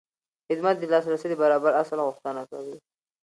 خدمت 0.49 0.75
د 0.79 0.83
لاسرسي 0.91 1.27
د 1.29 1.33
برابر 1.43 1.71
اصل 1.81 1.99
غوښتنه 2.07 2.41
کوي. 2.51 2.77